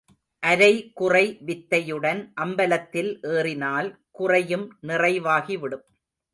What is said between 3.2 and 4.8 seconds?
ஏறினால் குறையும்